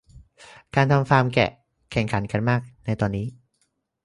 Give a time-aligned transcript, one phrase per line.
[0.75, 1.49] การทำฟาร์มแกะ
[1.91, 3.25] แข่งขันกันมากในตอนนี้